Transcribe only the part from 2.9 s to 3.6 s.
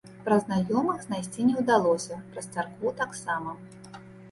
таксама.